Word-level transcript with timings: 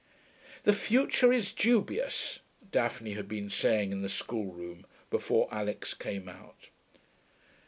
'The 0.63 0.73
future 0.73 1.31
is 1.31 1.53
dubious,' 1.53 2.39
Daphne 2.71 3.13
had 3.13 3.27
been 3.27 3.51
saying 3.51 3.91
in 3.91 4.01
the 4.01 4.09
schoolroom, 4.09 4.83
before 5.11 5.47
Alix 5.51 5.93
came 5.93 6.27
out. 6.27 6.69